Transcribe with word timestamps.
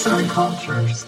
Arts 0.00 0.06
and 0.06 0.30
Cultures. 0.34 1.04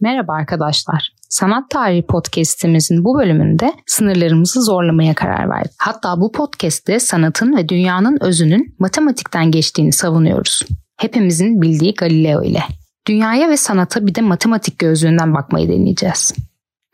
Merhaba 0.00 0.32
arkadaşlar. 0.32 1.12
Sanat 1.28 1.70
Tarihi 1.70 2.06
Podcast'imizin 2.06 3.04
bu 3.04 3.18
bölümünde 3.18 3.72
sınırlarımızı 3.86 4.62
zorlamaya 4.62 5.14
karar 5.14 5.50
verdik. 5.50 5.72
Hatta 5.78 6.20
bu 6.20 6.32
podcast'te 6.32 7.00
sanatın 7.00 7.56
ve 7.56 7.68
dünyanın 7.68 8.18
özünün 8.20 8.74
matematikten 8.78 9.50
geçtiğini 9.50 9.92
savunuyoruz. 9.92 10.62
Hepimizin 10.96 11.62
bildiği 11.62 11.94
Galileo 11.94 12.42
ile. 12.42 12.62
Dünyaya 13.08 13.48
ve 13.48 13.56
sanata 13.56 14.06
bir 14.06 14.14
de 14.14 14.20
matematik 14.20 14.78
gözlüğünden 14.78 15.34
bakmayı 15.34 15.68
deneyeceğiz. 15.68 16.34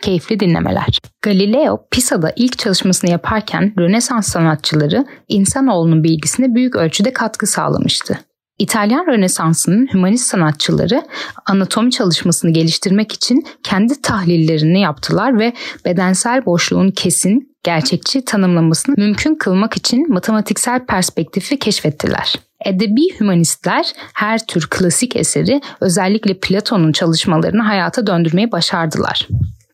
Keyifli 0.03 0.41
dinlemeler. 0.41 0.99
Galileo 1.23 1.87
Pisa'da 1.91 2.33
ilk 2.37 2.59
çalışmasını 2.59 3.11
yaparken 3.11 3.75
Rönesans 3.79 4.29
sanatçıları 4.29 5.07
insanoğlunun 5.29 6.05
bilgisine 6.05 6.55
büyük 6.55 6.77
ölçüde 6.77 7.13
katkı 7.13 7.47
sağlamıştı. 7.47 8.19
İtalyan 8.59 9.07
Rönesansı'nın 9.07 9.89
hümanist 9.95 10.27
sanatçıları 10.27 11.03
anatomi 11.47 11.91
çalışmasını 11.91 12.51
geliştirmek 12.51 13.13
için 13.13 13.47
kendi 13.63 14.03
tahlillerini 14.03 14.81
yaptılar 14.81 15.39
ve 15.39 15.53
bedensel 15.85 16.47
boşluğun 16.47 16.91
kesin, 16.91 17.57
gerçekçi 17.63 18.25
tanımlamasını 18.25 18.95
mümkün 18.99 19.35
kılmak 19.35 19.77
için 19.77 20.13
matematiksel 20.13 20.87
perspektifi 20.87 21.59
keşfettiler. 21.59 22.35
Edebi 22.65 23.21
hümanistler 23.21 23.93
her 24.15 24.47
tür 24.47 24.67
klasik 24.71 25.17
eseri 25.17 25.61
özellikle 25.81 26.35
Platon'un 26.35 26.93
çalışmalarını 26.93 27.63
hayata 27.63 28.07
döndürmeyi 28.07 28.53
başardılar. 28.53 29.29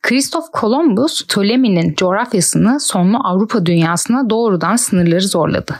Kristof 0.04 0.50
Kolombus, 0.52 1.26
Ptolemy'nin 1.26 1.94
coğrafyasını 1.94 2.80
sonlu 2.80 3.18
Avrupa 3.24 3.66
dünyasına 3.66 4.30
doğrudan 4.30 4.76
sınırları 4.76 5.28
zorladı. 5.28 5.74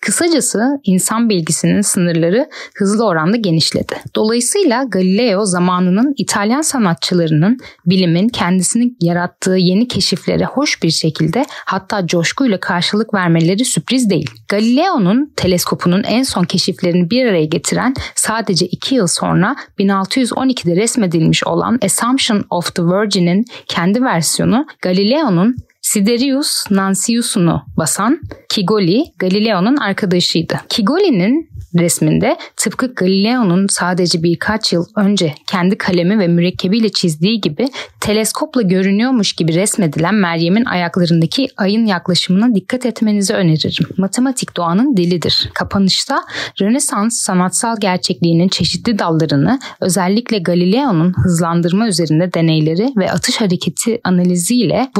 Kısacası 0.00 0.80
insan 0.84 1.28
bilgisinin 1.28 1.80
sınırları 1.80 2.48
hızlı 2.74 3.06
oranda 3.06 3.36
genişledi. 3.36 3.94
Dolayısıyla 4.14 4.84
Galileo 4.84 5.44
zamanının 5.44 6.14
İtalyan 6.16 6.60
sanatçılarının 6.60 7.58
bilimin 7.86 8.28
kendisini 8.28 8.94
yarattığı 9.00 9.56
yeni 9.56 9.88
keşiflere 9.88 10.44
hoş 10.44 10.82
bir 10.82 10.90
şekilde 10.90 11.44
hatta 11.64 12.06
coşkuyla 12.06 12.60
karşılık 12.60 13.14
vermeleri 13.14 13.64
sürpriz 13.64 14.10
değil. 14.10 14.30
Galileo'nun 14.48 15.32
teleskopunun 15.36 16.02
en 16.02 16.22
son 16.22 16.44
keşiflerini 16.44 17.10
bir 17.10 17.26
araya 17.26 17.44
getiren 17.44 17.94
sadece 18.14 18.66
iki 18.66 18.94
yıl 18.94 19.06
sonra 19.06 19.56
1612'de 19.78 20.76
resmedilmiş 20.76 21.44
olan 21.44 21.78
Assumption 21.84 22.44
of 22.50 22.74
the 22.74 22.82
Virgin'in 22.82 23.44
kendi 23.68 24.02
versiyonu 24.02 24.66
Galileo'nun 24.82 25.56
Siderius 25.82 26.70
Nancius'unu 26.70 27.62
basan 27.76 28.20
Kigoli 28.48 29.04
Galileo'nun 29.18 29.76
arkadaşıydı. 29.76 30.60
Kigoli'nin 30.68 31.50
resminde 31.78 32.36
tıpkı 32.56 32.94
Galileo'nun 32.94 33.66
sadece 33.66 34.22
birkaç 34.22 34.72
yıl 34.72 34.84
önce 34.96 35.34
kendi 35.46 35.78
kalemi 35.78 36.18
ve 36.18 36.28
mürekkebiyle 36.28 36.88
çizdiği 36.88 37.40
gibi 37.40 37.68
teleskopla 38.00 38.62
görünüyormuş 38.62 39.32
gibi 39.32 39.54
resmedilen 39.54 40.14
Meryem'in 40.14 40.64
ayaklarındaki 40.64 41.48
ayın 41.56 41.86
yaklaşımına 41.86 42.54
dikkat 42.54 42.86
etmenizi 42.86 43.34
öneririm. 43.34 43.88
Matematik 43.96 44.56
doğanın 44.56 44.96
dilidir. 44.96 45.50
Kapanışta 45.54 46.22
Rönesans 46.60 47.20
sanatsal 47.20 47.76
gerçekliğinin 47.80 48.48
çeşitli 48.48 48.98
dallarını 48.98 49.58
özellikle 49.80 50.38
Galileo'nun 50.38 51.14
hızlandırma 51.24 51.88
üzerinde 51.88 52.34
deneyleri 52.34 52.92
ve 52.96 53.12
atış 53.12 53.40
hareketi 53.40 54.00
analiziyle 54.04 54.90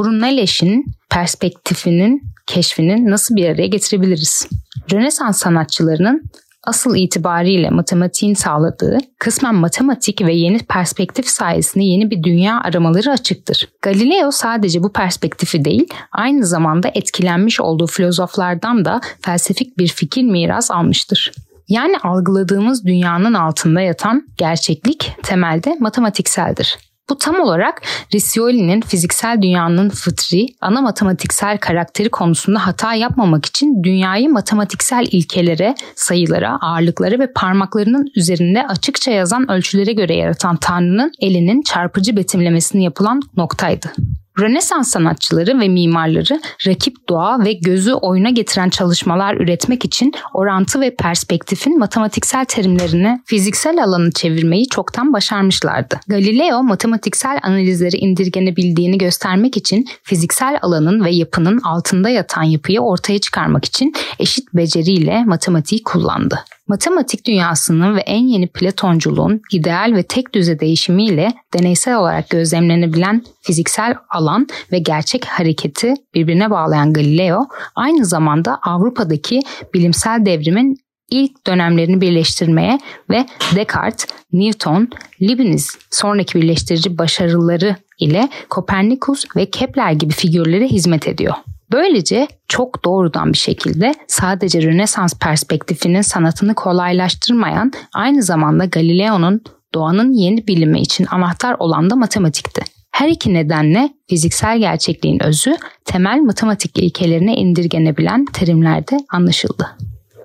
Brunelleschi'nin 0.71 0.85
perspektifinin 1.11 2.23
keşfini 2.47 3.11
nasıl 3.11 3.37
bir 3.37 3.49
araya 3.49 3.67
getirebiliriz? 3.67 4.49
Rönesans 4.93 5.39
sanatçılarının 5.39 6.23
asıl 6.65 6.97
itibariyle 6.97 7.71
matematiğin 7.71 8.35
sağladığı 8.35 8.99
kısmen 9.19 9.55
matematik 9.55 10.22
ve 10.22 10.34
yeni 10.34 10.59
perspektif 10.59 11.28
sayesinde 11.28 11.84
yeni 11.84 12.11
bir 12.11 12.22
dünya 12.22 12.61
aramaları 12.61 13.11
açıktır. 13.11 13.69
Galileo 13.83 14.31
sadece 14.31 14.83
bu 14.83 14.93
perspektifi 14.93 15.65
değil, 15.65 15.89
aynı 16.12 16.47
zamanda 16.47 16.91
etkilenmiş 16.94 17.61
olduğu 17.61 17.87
filozoflardan 17.87 18.84
da 18.84 19.00
felsefik 19.23 19.78
bir 19.78 19.89
fikir 19.89 20.23
miras 20.23 20.71
almıştır. 20.71 21.33
Yani 21.69 21.99
algıladığımız 21.99 22.84
dünyanın 22.84 23.34
altında 23.34 23.81
yatan 23.81 24.23
gerçeklik 24.39 25.12
temelde 25.23 25.77
matematikseldir. 25.81 26.90
Bu 27.10 27.19
tam 27.19 27.41
olarak 27.41 27.82
Riccioli'nin 28.15 28.81
fiziksel 28.81 29.43
dünyanın 29.43 29.91
fıtri, 29.91 30.47
ana 30.60 30.81
matematiksel 30.81 31.59
karakteri 31.59 32.09
konusunda 32.09 32.66
hata 32.66 32.94
yapmamak 32.94 33.47
için 33.47 33.82
dünyayı 33.82 34.31
matematiksel 34.31 35.06
ilkelere, 35.10 35.75
sayılara, 35.94 36.59
ağırlıklara 36.60 37.19
ve 37.19 37.32
parmaklarının 37.32 38.06
üzerinde 38.16 38.66
açıkça 38.66 39.10
yazan 39.10 39.50
ölçülere 39.50 39.93
göre 39.93 40.15
yaratan 40.15 40.56
Tanrı'nın 40.56 41.12
elinin 41.20 41.62
çarpıcı 41.62 42.16
betimlemesini 42.16 42.84
yapılan 42.84 43.20
noktaydı. 43.37 43.93
Rönesans 44.39 44.91
sanatçıları 44.91 45.61
ve 45.61 45.69
mimarları 45.69 46.41
rakip 46.67 47.09
doğa 47.09 47.45
ve 47.45 47.53
gözü 47.53 47.93
oyuna 47.93 48.31
getiren 48.31 48.71
çalışmalar 48.71 49.35
üretmek 49.35 49.85
için 49.85 50.13
orantı 50.35 50.81
ve 50.81 50.95
perspektifin 50.95 51.79
matematiksel 51.79 52.45
terimlerini 52.45 53.21
fiziksel 53.25 53.85
alanı 53.85 54.11
çevirmeyi 54.13 54.69
çoktan 54.69 55.13
başarmışlardı. 55.13 56.01
Galileo 56.09 56.63
matematiksel 56.63 57.39
analizleri 57.43 57.97
indirgenebildiğini 57.97 58.99
göstermek 58.99 59.57
için 59.57 59.85
fiziksel 60.03 60.59
alanın 60.62 61.05
ve 61.05 61.11
yapının 61.11 61.61
altında 61.61 62.09
yatan 62.09 62.43
yapıyı 62.43 62.81
ortaya 62.81 63.19
çıkarmak 63.19 63.65
için 63.65 63.93
eşit 64.19 64.55
beceriyle 64.55 65.25
matematiği 65.25 65.83
kullandı. 65.83 66.45
Matematik 66.70 67.26
dünyasının 67.26 67.97
ve 67.97 68.00
en 68.00 68.28
yeni 68.28 68.47
Platonculuğun 68.47 69.41
ideal 69.53 69.92
ve 69.97 70.03
tek 70.03 70.34
düze 70.34 70.60
değişimiyle 70.60 71.28
deneysel 71.54 71.97
olarak 71.97 72.31
gözlemlenebilen 72.31 73.22
fiziksel 73.42 73.94
alan 74.10 74.47
ve 74.72 74.78
gerçek 74.78 75.25
hareketi 75.25 75.94
birbirine 76.14 76.50
bağlayan 76.50 76.92
Galileo 76.92 77.48
aynı 77.75 78.04
zamanda 78.04 78.58
Avrupa'daki 78.62 79.41
bilimsel 79.75 80.26
devrimin 80.26 80.76
ilk 81.10 81.47
dönemlerini 81.47 82.00
birleştirmeye 82.00 82.78
ve 83.10 83.26
Descartes, 83.56 84.06
Newton, 84.32 84.88
Leibniz 85.22 85.78
sonraki 85.91 86.42
birleştirici 86.42 86.98
başarıları 86.98 87.76
ile 87.98 88.28
Kopernikus 88.50 89.25
ve 89.37 89.50
Kepler 89.50 89.92
gibi 89.92 90.12
figürlere 90.12 90.66
hizmet 90.66 91.08
ediyor. 91.08 91.34
Böylece 91.72 92.28
çok 92.48 92.84
doğrudan 92.84 93.32
bir 93.32 93.38
şekilde 93.38 93.94
sadece 94.06 94.62
Rönesans 94.62 95.14
perspektifinin 95.19 96.00
sanatını 96.00 96.54
kolaylaştırmayan 96.54 97.72
aynı 97.94 98.22
zamanda 98.22 98.64
Galileo'nun 98.64 99.42
doğanın 99.75 100.12
yeni 100.12 100.47
bilimi 100.47 100.81
için 100.81 101.06
anahtar 101.10 101.56
olan 101.58 101.91
da 101.91 101.97
matematikti. 101.97 102.62
Her 102.92 103.08
iki 103.08 103.34
nedenle 103.34 103.91
fiziksel 104.08 104.58
gerçekliğin 104.58 105.22
özü 105.22 105.56
temel 105.84 106.19
matematik 106.20 106.78
ilkelerine 106.78 107.34
indirgenebilen 107.34 108.25
terimlerde 108.25 108.98
anlaşıldı. 109.12 109.66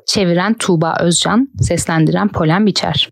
Çeviren 0.06 0.54
Tuğba 0.54 0.98
Özcan, 1.00 1.48
seslendiren 1.62 2.28
Polen 2.28 2.66
Biçer. 2.66 3.10